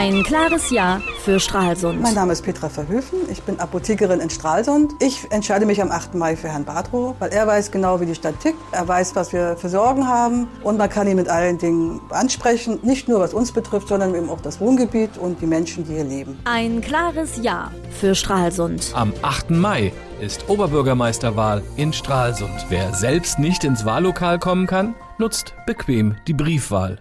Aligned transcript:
Ein 0.00 0.22
klares 0.22 0.70
Ja 0.70 1.02
für 1.24 1.38
Stralsund. 1.38 2.00
Mein 2.00 2.14
Name 2.14 2.32
ist 2.32 2.42
Petra 2.42 2.70
Verhöfen, 2.70 3.18
ich 3.30 3.42
bin 3.42 3.60
Apothekerin 3.60 4.20
in 4.20 4.30
Stralsund. 4.30 4.92
Ich 4.98 5.30
entscheide 5.30 5.66
mich 5.66 5.82
am 5.82 5.90
8. 5.90 6.14
Mai 6.14 6.36
für 6.36 6.48
Herrn 6.48 6.64
Badrow, 6.64 7.14
weil 7.18 7.30
er 7.30 7.46
weiß 7.46 7.70
genau, 7.70 8.00
wie 8.00 8.06
die 8.06 8.14
Stadt 8.14 8.40
tickt. 8.40 8.56
Er 8.72 8.88
weiß, 8.88 9.14
was 9.14 9.34
wir 9.34 9.58
für 9.58 9.68
Sorgen 9.68 10.08
haben 10.08 10.48
und 10.62 10.78
man 10.78 10.88
kann 10.88 11.06
ihn 11.06 11.16
mit 11.16 11.28
allen 11.28 11.58
Dingen 11.58 12.00
ansprechen. 12.08 12.78
Nicht 12.82 13.08
nur 13.08 13.20
was 13.20 13.34
uns 13.34 13.52
betrifft, 13.52 13.88
sondern 13.88 14.14
eben 14.14 14.30
auch 14.30 14.40
das 14.40 14.58
Wohngebiet 14.58 15.18
und 15.18 15.40
die 15.42 15.46
Menschen, 15.46 15.84
die 15.84 15.92
hier 15.92 16.04
leben. 16.04 16.38
Ein 16.44 16.80
klares 16.80 17.38
Ja 17.42 17.70
für 17.90 18.14
Stralsund. 18.14 18.92
Am 18.94 19.12
8. 19.20 19.50
Mai 19.50 19.92
ist 20.20 20.48
Oberbürgermeisterwahl 20.48 21.62
in 21.76 21.92
Stralsund. 21.92 22.66
Wer 22.70 22.94
selbst 22.94 23.38
nicht 23.38 23.64
ins 23.64 23.84
Wahllokal 23.84 24.38
kommen 24.38 24.66
kann, 24.66 24.94
nutzt 25.18 25.54
bequem 25.66 26.16
die 26.26 26.34
Briefwahl. 26.34 27.00